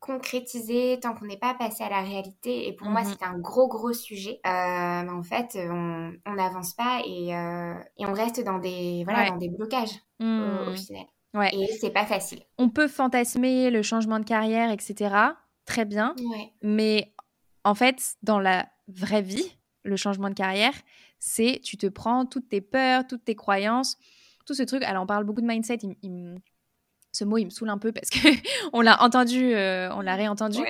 [0.00, 3.08] concrétisé, tant qu'on n'est pas passé à la réalité, et pour moi, mhm.
[3.08, 8.14] c'est un gros, gros sujet, euh, en fait, on n'avance pas et, euh, et, on
[8.14, 10.76] reste dans des, voilà, dans des blocages au, hmm.
[10.76, 11.04] final.
[11.34, 11.50] Ouais.
[11.54, 12.40] Et c'est pas facile.
[12.56, 15.14] On peut fantasmer le changement de carrière, etc.
[15.66, 16.14] Très bien.
[16.62, 17.12] Mais
[17.64, 20.74] en fait, dans la vraie vie, le changement de carrière,
[21.18, 23.96] c'est tu te prends toutes tes peurs, toutes tes croyances,
[24.44, 24.82] tout ce truc.
[24.82, 25.78] Alors, on parle beaucoup de mindset.
[27.12, 28.18] ce mot, il me saoule un peu parce que
[28.72, 30.60] on l'a entendu, euh, on l'a réentendu.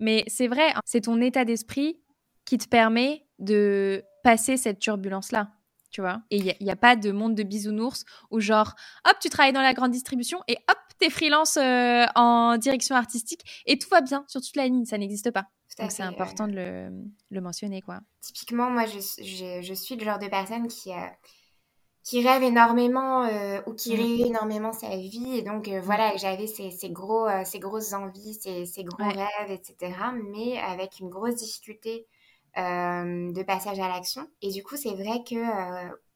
[0.00, 2.00] Mais c'est vrai, hein, c'est ton état d'esprit
[2.44, 5.52] qui te permet de passer cette turbulence-là.
[5.90, 8.74] Tu vois Et il n'y a, pas de monde de bisounours où, genre,
[9.06, 13.42] hop, tu travailles dans la grande distribution et hop, t'es freelance euh, en direction artistique
[13.66, 14.86] et tout va bien sur toute la ligne.
[14.86, 15.48] Ça n'existe pas.
[15.78, 16.90] Donc c'est important de le,
[17.30, 18.00] le, mentionner, quoi.
[18.20, 21.06] Typiquement, moi, je, je, je, suis le genre de personne qui, euh,
[22.02, 24.00] qui rêve énormément euh, ou qui mmh.
[24.00, 25.38] rêve énormément sa vie.
[25.38, 25.84] Et donc, euh, mmh.
[25.84, 29.94] voilà, j'avais ces, ces, gros, ces grosses envies, ces, ces gros rêves, etc.
[30.32, 32.06] Mais avec une grosse difficulté
[32.54, 34.28] de passage à l'action.
[34.42, 35.36] Et du coup, c'est vrai que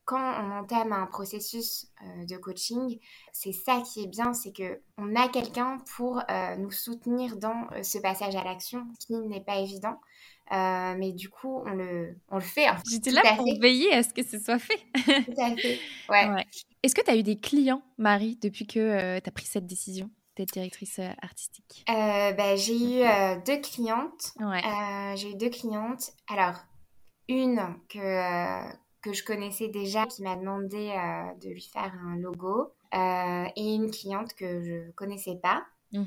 [0.06, 2.98] quand on entame un processus euh, de coaching,
[3.32, 7.66] c'est ça qui est bien, c'est que on a quelqu'un pour euh, nous soutenir dans
[7.72, 10.00] euh, ce passage à l'action qui n'est pas évident.
[10.50, 12.66] mais du coup, on le, on le fait.
[12.88, 14.78] J'étais là pour veiller à ce que ce soit fait.
[15.24, 15.80] Tout à fait.
[16.08, 16.46] Ouais.
[16.84, 20.08] Est-ce que tu as eu des clients, Marie, depuis que tu as pris cette décision
[20.36, 21.84] d'être directrice artistique?
[21.88, 24.34] Bah, J'ai eu deux clientes.
[25.16, 26.12] j'ai eu deux clientes.
[26.28, 26.54] Alors,
[27.28, 28.62] une que,
[29.06, 30.92] que je connaissais déjà, qui m'a demandé
[31.40, 35.64] de lui faire un logo, et une cliente que je connaissais pas.
[35.92, 36.02] Mmh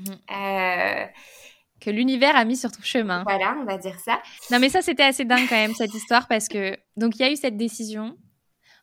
[1.80, 3.22] que l'univers a mis sur ton chemin.
[3.22, 4.20] Voilà, on va dire ça.
[4.52, 6.76] Non, mais ça, c'était assez dingue quand même, cette histoire, parce que.
[6.96, 8.16] Donc, il y a eu cette décision.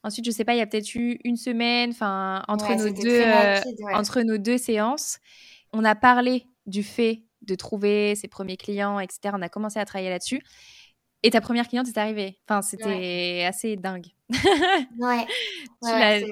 [0.03, 3.21] Ensuite, je sais pas, il y a peut-être eu une semaine, enfin, entre, nos deux,
[3.21, 3.60] euh,
[3.93, 5.19] entre nos deux séances.
[5.73, 9.34] On a parlé du fait de trouver ses premiers clients, etc.
[9.34, 10.41] On a commencé à travailler là-dessus.
[11.23, 12.38] Et ta première cliente est arrivée.
[12.47, 14.08] Enfin, c'était assez dingue.
[14.99, 15.25] ouais.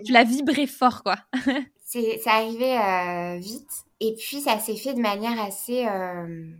[0.05, 1.17] tu l'as vibré fort, quoi.
[1.85, 3.85] c'est arrivé euh, vite.
[3.99, 6.51] Et puis, ça s'est fait de manière assez euh,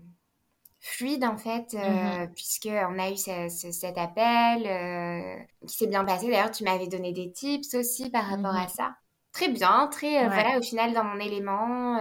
[0.80, 6.28] fluide, en fait, euh, mmh puisqu'on a eu cet appel qui s'est bien passé.
[6.28, 8.96] D'ailleurs, tu m'avais donné des tips aussi par rapport mmh à ça.
[9.34, 12.00] Très bien, très, voilà, au final, dans mon élément.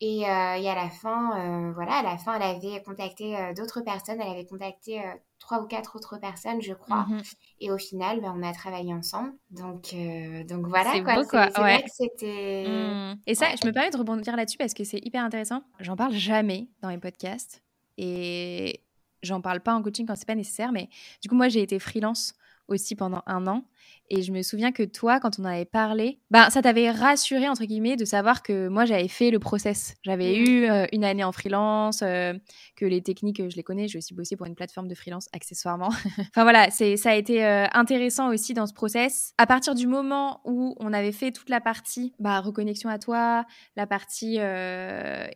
[0.00, 4.20] Et, et, à la fin, voilà, à la fin, elle avait contacté d'autres personnes.
[4.20, 5.00] Elle avait contacté
[5.44, 7.06] trois ou quatre autres personnes, je crois.
[7.08, 7.22] Mmh
[7.60, 9.32] et au final, ben, on a travaillé ensemble.
[9.50, 10.92] Donc, euh, donc voilà.
[10.92, 11.46] C'est beau, quoi.
[11.46, 12.66] Vrai que c'était.
[12.68, 13.20] Mmh.
[13.26, 15.62] Et ça, je me permets de rebondir là-dessus parce que c'est hyper intéressant.
[15.80, 17.62] J'en parle jamais dans les podcasts.
[17.96, 18.82] Et
[19.22, 20.72] j'en parle pas en coaching quand c'est pas nécessaire.
[20.72, 20.88] Mais
[21.22, 22.34] du coup, moi, j'ai été freelance
[22.68, 23.64] aussi pendant un an.
[24.10, 27.64] Et je me souviens que toi, quand on avait parlé, ben, ça t'avait rassuré, entre
[27.64, 29.94] guillemets, de savoir que moi, j'avais fait le process.
[30.02, 30.44] J'avais mmh.
[30.44, 32.34] eu euh, une année en freelance, euh,
[32.76, 33.88] que les techniques, je les connais.
[33.88, 35.88] J'ai aussi bossé pour une plateforme de freelance, accessoirement.
[36.18, 39.32] enfin voilà, ça a été euh, intéressant aussi dans ce process.
[39.38, 43.46] À partir du moment où on avait fait toute la partie bah, reconnexion à toi,
[43.76, 44.38] la partie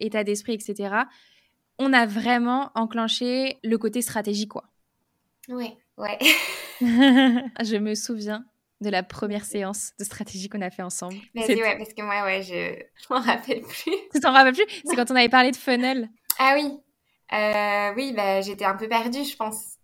[0.00, 0.94] état d'esprit, etc.,
[1.78, 4.64] on a vraiment enclenché le côté stratégie, quoi.
[5.48, 6.18] Oui, ouais.
[6.80, 8.44] je me souviens
[8.80, 11.16] de la première séance de stratégie qu'on a fait ensemble.
[11.34, 13.92] Vas-y, ouais, parce que moi, ouais, je, je m'en rappelle plus.
[14.12, 14.66] Tu t'en rappelles plus?
[14.84, 16.08] C'est quand on avait parlé de funnel.
[16.38, 16.78] Ah oui.
[17.32, 19.76] Euh, oui, bah, j'étais un peu perdue, je pense.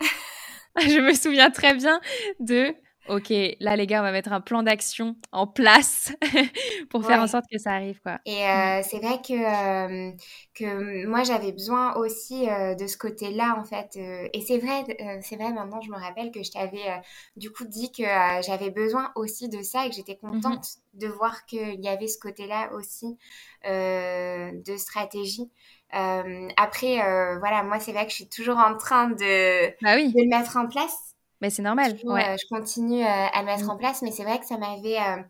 [0.76, 2.00] je me souviens très bien
[2.40, 2.74] de
[3.08, 6.12] ok, là les gars, on va mettre un plan d'action en place
[6.90, 8.18] pour faire en sorte que ça arrive, quoi.
[8.26, 10.12] Et euh, c'est vrai que, euh,
[10.54, 13.96] que moi j'avais besoin aussi euh, de ce côté-là, en fait.
[13.96, 14.84] et c'est vrai,
[15.22, 17.02] c'est vrai, maintenant je me rappelle que je t'avais
[17.36, 18.02] du coup dit que
[18.46, 22.08] j'avais besoin aussi de ça et que j'étais mmh contente de voir qu'il y avait
[22.08, 23.18] ce côté-là aussi
[23.64, 25.50] de stratégie.
[25.90, 26.96] après,
[27.38, 30.12] voilà, moi c'est vrai que je suis toujours en train de, bah oui.
[30.12, 31.13] de le mettre en place.
[31.44, 31.94] Mais c'est normal.
[32.04, 32.26] ouais.
[32.26, 33.70] Euh, je continue euh, à le mettre mm.
[33.70, 35.22] en place, mais c'est vrai que ça m'avait euh,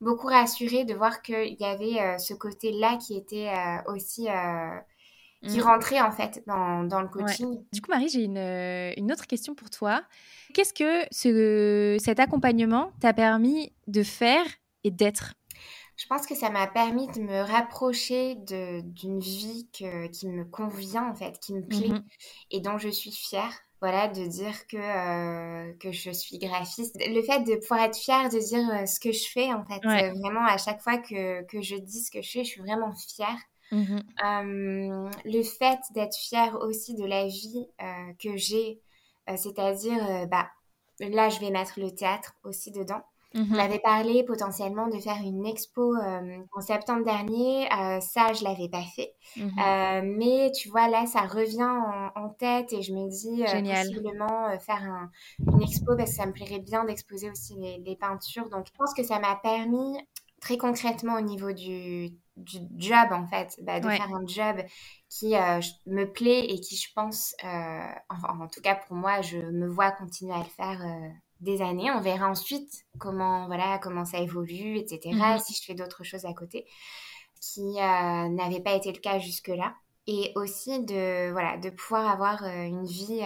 [0.00, 3.52] beaucoup rassuré de voir qu'il y avait ce côté-là qui était
[3.86, 4.26] aussi.
[5.46, 5.62] qui mm.
[5.62, 7.64] rentrait en fait dans, dans le coaching.
[7.72, 10.02] Du coup, Marie, j'ai une, une, autre question pour toi.
[10.54, 14.44] Qu'est-ce que ce, cet accompagnement t'a permis de faire
[14.82, 15.34] et d'être?
[15.94, 21.08] Je pense que ça m'a permis de me rapprocher d'une vie que, qui me convient,
[21.08, 22.04] en fait, qui me plaît mm-hmm.
[22.50, 26.96] et dont je suis fière voilà, de dire que, euh, que je suis graphiste.
[26.98, 29.84] Le fait de pouvoir être fière de dire euh, ce que je fais, en fait,
[29.86, 32.60] euh, vraiment, à chaque fois que, que, je dis ce que je fais, je suis
[32.60, 33.38] vraiment fière.
[33.72, 33.98] Mmh
[35.24, 37.66] le fait d'être fière aussi de la vie
[38.18, 38.80] que j'ai,
[39.36, 40.50] c'est-à-dire, bah,
[40.98, 43.02] là, je vais mettre le théâtre aussi dedans.
[43.32, 47.68] On mmh avait parlé potentiellement de faire une expo euh, en septembre dernier.
[47.72, 49.14] Euh, ça, je l'avais pas fait.
[49.36, 51.62] Mmh euh, mais tu vois, là, ça revient
[52.16, 56.60] en, tête et je me dis possiblement faire une expo parce que ça me plairait
[56.60, 58.48] bien d'exposer aussi les, peintures.
[58.48, 59.98] Donc, je pense que ça m'a permis
[60.40, 62.10] très concrètement au niveau du,
[62.76, 64.56] job, en fait, bah, de faire un job
[65.08, 65.34] qui
[65.86, 70.34] me plaît et qui, je pense, en, tout cas pour moi, je me vois continuer
[70.34, 70.80] à le faire
[71.40, 71.90] des années.
[71.90, 75.10] On verra ensuite comment, voilà, comment ça évolue, etc.
[75.12, 75.38] Mhm.
[75.38, 76.66] Si je fais d'autres choses à côté
[77.40, 79.74] qui euh, n'avaient pas été le cas jusque-là.
[80.06, 83.22] Et aussi de, voilà, de pouvoir avoir euh, une vie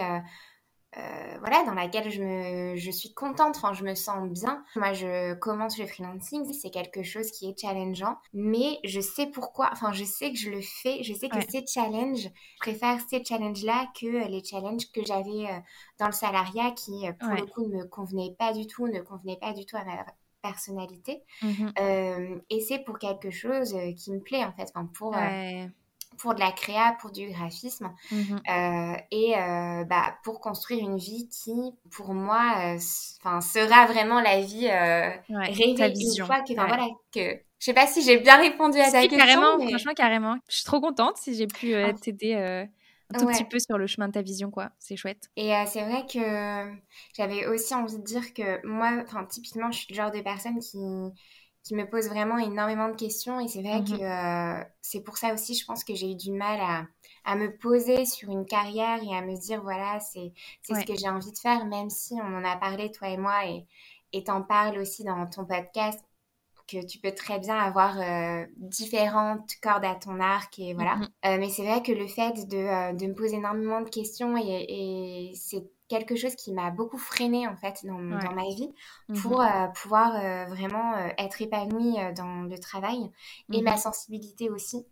[0.97, 4.63] euh, euh, voilà, dans laquelle je, me, je suis contente, enfin, je me sens bien.
[4.75, 9.69] Moi, je commence le freelancing, c'est quelque chose qui est challengeant, mais je sais pourquoi,
[9.71, 13.23] enfin, je sais que je le fais, je sais que ces challenges, je préfère ces
[13.23, 15.59] challenges-là que les challenges que j'avais euh,
[15.99, 19.01] dans le salariat qui, euh, pour le coup, ne me convenaient pas du tout, ne
[19.01, 20.05] convenaient pas du tout à ma
[20.41, 21.23] personnalité.
[21.41, 21.69] Mmh
[22.49, 25.15] et c'est pour quelque chose qui me plaît, en fait, enfin, pour
[26.17, 28.15] pour de la créa, pour du graphisme mmh
[28.49, 31.53] euh, et euh, bah, pour construire une vie qui,
[31.91, 37.73] pour moi, euh, sera vraiment la vie rêvée une fois que, voilà, que je sais
[37.73, 39.17] pas si j'ai bien répondu à ta question.
[39.17, 40.35] Carrément, franchement, carrément.
[40.47, 41.93] Je suis trop contente si j'ai pu ah.
[41.93, 44.69] t'aider un tout petit peu sur le chemin de ta vision, quoi.
[44.79, 45.29] C'est chouette.
[45.35, 46.73] Et c'est vrai que
[47.15, 50.59] j'avais aussi envie de dire que moi, enfin, typiquement, je suis le genre de personne
[50.59, 50.77] qui
[51.65, 53.41] qui me pose vraiment énormément de questions.
[53.41, 56.31] Et c'est vrai mmh que c'est pour ça aussi, je pense que j'ai eu du
[56.31, 56.85] mal à,
[57.25, 60.31] à, me poser sur une carrière et à me dire, voilà, c'est
[60.63, 63.45] ce que j'ai envie de faire, même si on en a parlé, toi et moi,
[63.45, 63.65] et
[64.15, 65.99] et t'en parles aussi dans ton podcast
[66.67, 70.95] que tu peux très bien avoir euh, différentes cordes à ton arc et voilà.
[70.95, 71.03] Mhm.
[71.25, 74.35] Euh, mais c'est vrai que le fait de, euh, de, me poser énormément de questions
[74.37, 78.73] et, et c'est quelque chose qui m'a beaucoup freiné en fait dans, dans ma vie
[79.09, 79.21] mhm.
[79.21, 79.43] pour
[79.75, 83.11] pouvoir vraiment être épanouie dans le travail
[83.51, 83.77] et ma mhm.
[83.77, 84.87] sensibilité aussi.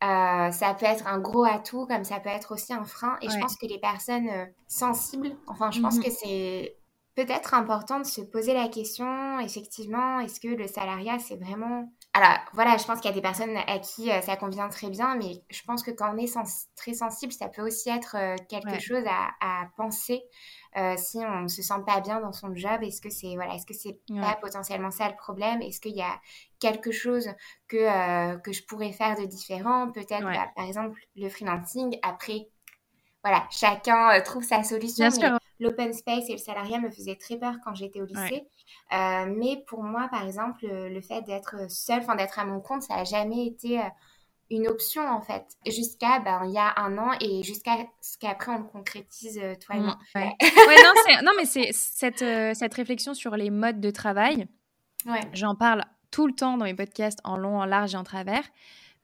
[0.00, 3.38] ça peut être un gros atout comme ça peut être aussi un frein et je
[3.38, 4.30] pense que les personnes
[4.66, 6.77] sensibles, enfin je pense que c'est
[7.18, 11.92] peut-être important de se poser la question, effectivement, est-ce que le salariat, c'est vraiment...
[12.12, 14.88] Alors voilà, je pense qu'il y a des personnes à qui euh, ça convient très
[14.88, 16.32] bien, mais je pense que quand on est
[16.76, 19.02] très sensible, ça peut aussi être euh, quelque chose
[19.40, 20.22] à, penser
[20.76, 22.82] euh, si on ne se sent pas bien dans son job.
[22.82, 25.60] Est-ce que c'est voilà, est-ce que c'est pas potentiellement ça le problème?
[25.60, 26.20] Est-ce qu'il y a
[26.60, 27.28] quelque chose
[27.66, 29.90] que, que je pourrais faire de différent?
[29.90, 31.98] Peut-être, bah, par exemple, le freelancing.
[32.02, 32.48] Après,
[33.24, 35.08] voilà, chacun trouve sa solution.
[35.08, 38.46] Bien sûr l'open space et le salariat me faisaient très peur quand j'étais au lycée.
[38.92, 42.82] Euh, mais pour moi, par exemple, le fait d'être seule, enfin d'être à mon compte,
[42.82, 43.88] ça n'a jamais été euh,
[44.50, 45.44] une option en fait.
[45.66, 49.54] Jusqu'à ben, il y a un an et jusqu'à ce qu'après on le concrétise, euh,
[49.56, 49.98] toi et moi.
[50.14, 50.34] Ouais.
[50.40, 52.24] non, non, mais c'est cette,
[52.56, 54.46] cette réflexion sur les modes de travail.
[55.32, 58.42] J'en parle tout le temps dans mes podcasts en long, en large et en travers.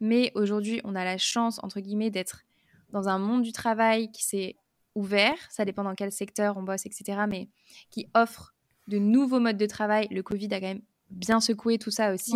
[0.00, 2.42] Mais aujourd'hui, on a la chance, entre guillemets, d'être
[2.90, 4.56] dans un monde du travail qui s'est
[4.94, 7.48] ouvert, ça dépend dans quel secteur on bosse, etc., mais
[7.90, 8.54] qui offre
[8.86, 10.08] de nouveaux modes de travail.
[10.10, 12.34] Le Covid a quand même bien secoué tout ça aussi.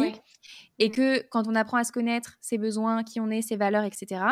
[0.78, 3.84] Et que quand on apprend à se connaître, ses besoins, qui on est, ses valeurs,
[3.84, 4.22] etc.,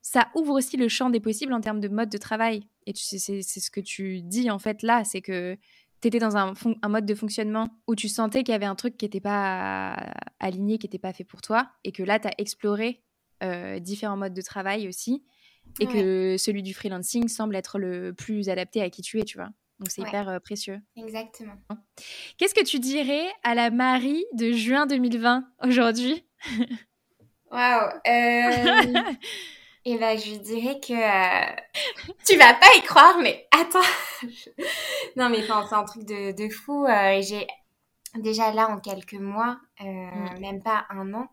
[0.00, 2.66] ça ouvre aussi le champ des possibles en termes de mode de travail.
[2.86, 5.58] Et c'est ce que tu dis en fait là, c'est que
[6.00, 8.76] tu étais dans un, un, mode de fonctionnement où tu sentais qu'il y avait un
[8.76, 9.96] truc qui n'était pas
[10.38, 13.02] aligné, qui n'était pas fait pour toi, et que là, tu as exploré
[13.42, 15.24] euh, différents modes de travail aussi
[15.80, 19.38] et que celui du freelancing semble être le plus adapté à qui tu es, tu
[19.38, 19.50] vois.
[19.78, 20.80] Donc c'est hyper euh, précieux.
[20.96, 21.54] Exactement.
[22.36, 26.24] Qu'est-ce que tu dirais à la Marie de juin 2020 aujourd'hui?
[27.50, 29.02] Waouh euh...
[29.90, 31.56] Eh ben, je lui dirais que euh,
[32.26, 33.78] tu vas pas y croire, mais attends.
[35.16, 36.84] non, mais c'est un truc de, de fou.
[36.84, 37.46] Euh, j'ai
[38.16, 40.40] déjà là en quelques mois, mm.
[40.40, 41.30] même pas un an,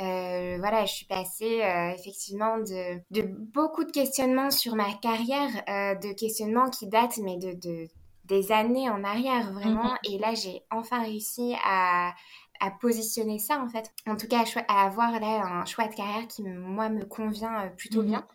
[0.00, 5.50] euh, voilà, je suis passée euh, effectivement de, de, beaucoup de questionnements sur ma carrière,
[5.68, 7.88] euh, de questionnements qui datent mais de, de
[8.24, 9.90] des années en arrière vraiment.
[9.90, 9.98] Mhm.
[10.10, 12.14] Et là, j'ai enfin réussi à,
[12.60, 13.92] à, positionner ça en fait.
[14.06, 18.02] En tout cas, à, avoir là un choix de carrière qui moi me convient plutôt
[18.02, 18.08] mhm.
[18.08, 18.26] bien.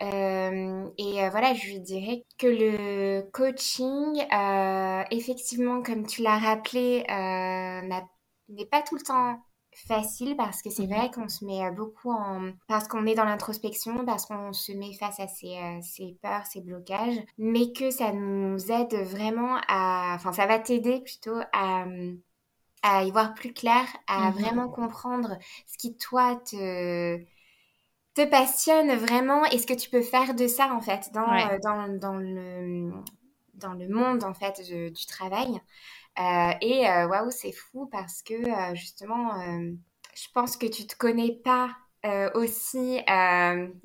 [0.00, 4.24] et voilà, je lui dirais que le coaching,
[5.10, 7.04] effectivement, comme tu l'as rappelé,
[8.48, 9.40] n'est pas tout le temps
[9.74, 12.52] facile parce que c'est vrai qu'on se met euh, beaucoup en...
[12.68, 16.46] parce qu'on est dans l'introspection, parce qu'on se met face à ses, euh, ses, peurs,
[16.46, 20.12] ses blocages, mais que ça nous aide vraiment à...
[20.14, 21.86] Enfin, ça va t'aider plutôt à,
[22.82, 24.32] à y voir plus clair, à mhm.
[24.32, 27.18] vraiment comprendre ce qui, toi, te
[28.14, 31.58] te passionne vraiment et ce que tu peux faire de ça en fait dans, euh,
[31.62, 32.90] dans, dans, le,
[33.54, 35.60] dans le monde en fait du travail.
[36.18, 39.32] Euh, et euh, waouh, c'est fou parce que euh, justement,
[40.14, 41.70] je pense que tu te connais pas
[42.34, 43.00] aussi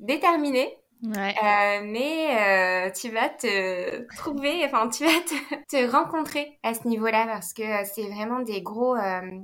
[0.00, 0.76] déterminé.
[1.02, 5.20] mais tu vas te trouver, enfin tu vas
[5.68, 8.96] te, rencontrer à ce niveau-là parce que c'est vraiment des gros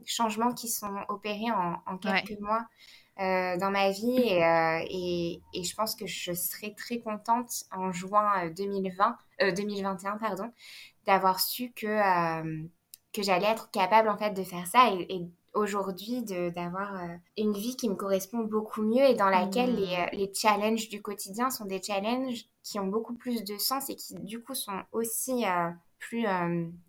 [0.04, 1.50] changements qui sont opérés
[1.86, 2.66] en, quelques mois
[3.16, 9.16] dans ma vie et, et, je pense que je serai très contente en juin 2020,
[9.54, 10.52] 2021 pardon,
[11.06, 12.62] d'avoir su que, euh,
[13.12, 17.76] que j'allais être capable en fait de faire ça et, aujourd'hui d'avoir euh, une vie
[17.76, 20.00] qui me correspond beaucoup mieux et dans laquelle les, mmh.
[20.00, 23.94] euh, les, challenges du quotidien sont des challenges qui ont beaucoup plus de sens et
[23.94, 25.44] qui du coup sont aussi
[26.00, 26.26] plus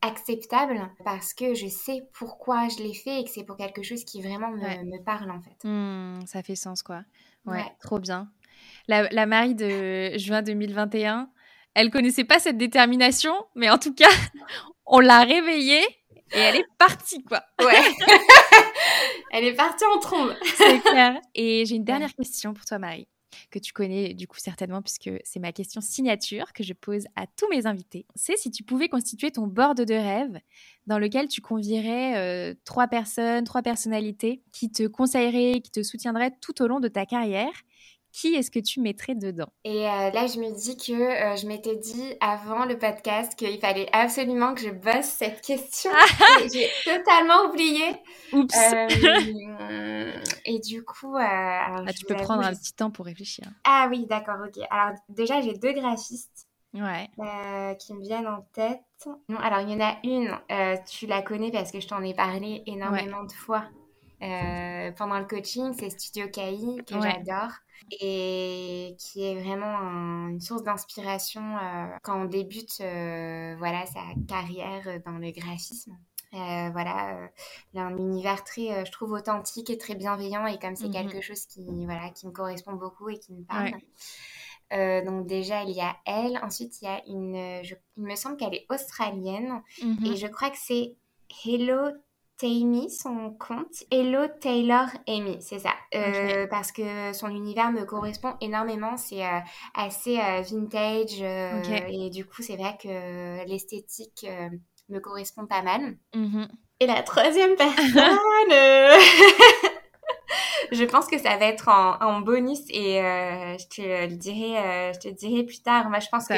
[0.02, 4.04] acceptables parce que je sais pourquoi je l'ai fait et que c'est pour quelque chose
[4.04, 5.64] qui vraiment me, me parle en fait.
[5.64, 7.04] Mmh, ça fait sens quoi.
[7.46, 8.32] Ouais, trop bien.
[8.88, 11.30] La, la Marie de juin 2021,
[11.76, 14.10] elle connaissait pas cette détermination, mais en tout cas,
[14.86, 15.84] on l'a réveillée
[16.34, 17.44] et elle est partie, quoi.
[17.62, 17.82] Ouais.
[19.32, 20.34] elle est partie en trombe.
[20.56, 21.20] C'est clair.
[21.36, 23.08] Et j'ai une dernière question pour toi, Marie,
[23.52, 27.26] que tu connais du coup certainement, puisque c'est ma question signature que je pose à
[27.28, 28.06] tous mes invités.
[28.16, 30.40] C'est si tu pouvais constituer ton board de rêve
[30.88, 36.36] dans lequel tu convierais euh, trois personnes, trois personnalités qui te conseilleraient, qui te soutiendraient
[36.42, 37.54] tout au long de ta carrière
[38.16, 39.50] qui est-ce que tu mettrais dedans?
[39.66, 43.60] Et euh, là, je me dis que euh, je m'étais dit avant le podcast qu'il
[43.60, 45.92] fallait absolument que je bosse cette question.
[46.54, 47.84] J'ai totalement oublié.
[48.32, 48.56] Oups.
[50.46, 53.48] et du coup, ah, tu peux prendre un petit temps pour réfléchir.
[53.66, 54.64] Ah oui, d'accord, ok.
[54.70, 56.48] Alors déjà, j'ai deux graphistes.
[56.74, 57.10] Ouais.
[57.80, 58.82] qui me viennent en tête.
[59.30, 60.38] Non, alors il y en a une,
[60.86, 63.66] tu la connais parce que je t'en ai parlé énormément de fois.
[64.22, 67.52] Euh, pendant le coaching, c'est Studio KI que j'adore
[68.02, 75.02] et qui est vraiment une source d'inspiration euh, quand on débute euh, voilà, sa carrière
[75.06, 75.98] dans le graphisme.
[76.32, 77.30] voilà,
[77.74, 80.94] il a un univers très, je trouve, authentique et très bienveillant et comme c'est mhm.
[80.94, 83.72] quelque chose qui, voilà, qui me correspond beaucoup et qui me parle.
[85.06, 86.40] donc déjà, il y a elle.
[86.42, 87.36] Ensuite, il y a une,
[87.98, 90.06] il me semble qu'elle est australienne mhm.
[90.06, 90.96] et je crois que c'est
[91.46, 91.92] Hello
[92.38, 93.84] Tammy, son compte.
[93.92, 95.74] Hello Taylor Amy, c'est ça.
[95.94, 98.98] Euh, parce que son univers me correspond énormément.
[98.98, 99.40] C'est euh,
[99.74, 101.22] assez euh, vintage.
[101.22, 104.28] Et du coup, c'est vrai que l'esthétique
[104.90, 105.98] me correspond pas mal.
[106.14, 106.48] Mm-hmm.
[106.82, 107.94] Et la troisième personne,
[110.74, 115.08] je pense que ça va être en, bonus et je te le dirai, je te
[115.08, 115.90] dirai plus tard.
[115.90, 116.34] Moi, je pense que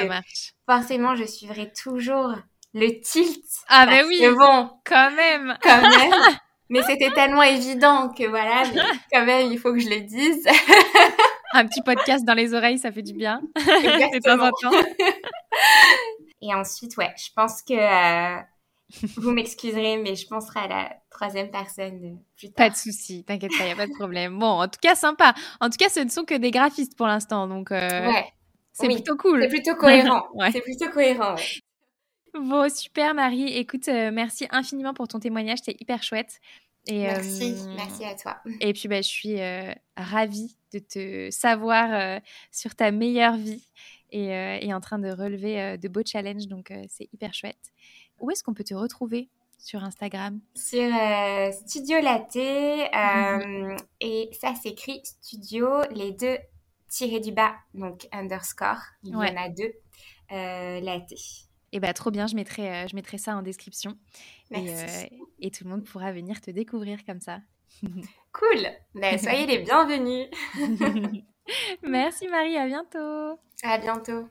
[0.69, 2.35] forcément, je suivrai toujours
[2.73, 3.43] le tilt.
[3.69, 4.21] Ah ben oui.
[4.37, 5.57] bon, quand même.
[5.61, 6.13] Quand même.
[6.69, 10.45] mais c'était tellement évident que voilà, mais quand même, il faut que je le dise.
[11.53, 13.41] Un petit podcast dans les oreilles, ça fait du bien.
[13.55, 14.87] de temps en temps.
[16.41, 18.41] Et ensuite, ouais, je pense que euh,
[19.15, 22.67] vous m'excuserez, mais je penserai à la troisième personne plus tard.
[22.67, 24.37] Pas de souci, t'inquiète pas, il n'y a pas de problème.
[24.37, 25.33] Bon, en tout cas, sympa.
[25.61, 28.25] En tout cas, ce ne sont que des graphistes pour l'instant, donc euh, ouais.
[28.73, 29.41] c'est plutôt cool.
[29.41, 30.27] C'est plutôt cohérent.
[30.51, 31.35] C'est plutôt cohérent.
[31.35, 31.61] Ouais.
[32.33, 33.47] Bon, super Marie.
[33.57, 36.39] Écoute, euh, merci infiniment pour ton témoignage, c'était hyper chouette.
[36.87, 38.37] Et, merci, euh, merci à toi.
[38.61, 42.21] Et puis, bah, je suis euh, ravie de te savoir
[42.51, 43.65] sur ta meilleure vie
[44.11, 44.27] et,
[44.61, 46.47] et, en train de relever de beaux challenges.
[46.47, 47.73] Donc, c'est hyper chouette.
[48.19, 50.39] Où est-ce qu'on peut te retrouver sur Instagram?
[50.55, 50.89] Sur
[51.65, 52.35] Studio Latte.
[53.99, 56.37] Et ça s'écrit Studio, les deux
[56.89, 58.79] tirés du bas, donc underscore.
[59.03, 59.73] Il y en a deux.
[60.29, 61.46] Latte.
[61.77, 63.99] Et bah trop bien, je mettrai, euh, je mettrai ça en description.
[64.49, 64.85] Et, euh,
[65.39, 67.37] et, tout le monde pourra venir te découvrir comme ça.
[67.83, 70.25] cool ben, Soyez les bienvenus
[71.83, 74.27] Merci Marie, à bientôt À bientôt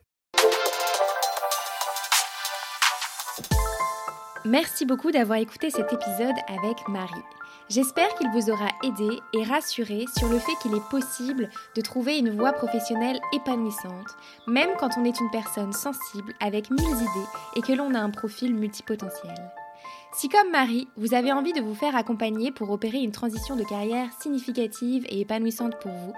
[4.44, 7.22] Merci beaucoup d'avoir écouté cet épisode avec Marie.
[7.68, 12.18] J'espère qu'il vous aura aidé et rassuré sur le fait qu'il est possible de trouver
[12.18, 17.62] une voie professionnelle épanouissante, même quand on est une personne sensible avec mille idées et
[17.62, 19.34] que l'on a un profil multipotentiel.
[20.12, 23.64] Si comme Marie, vous avez envie de vous faire accompagner pour opérer une transition de
[23.64, 26.14] carrière significative et épanouissante pour vous,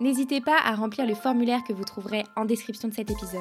[0.00, 3.40] n'hésitez pas à remplir le formulaire que vous trouverez en description de cet épisode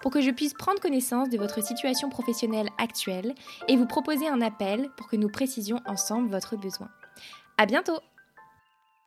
[0.00, 3.34] pour que je puisse prendre connaissance de votre situation professionnelle actuelle
[3.68, 6.88] et vous proposer un appel pour que nous précisions ensemble votre besoin.
[7.58, 7.98] À bientôt!